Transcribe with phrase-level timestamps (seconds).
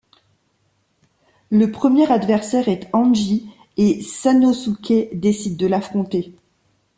[1.51, 6.33] Le premier adversaire est Anji, et Sanosuké décide de l'affronter.